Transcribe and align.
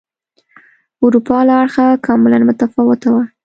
اروپا 1.03 1.37
له 1.47 1.53
اړخه 1.61 1.85
کاملا 2.05 2.37
متفاوته 2.49 3.07
وه. 3.13 3.23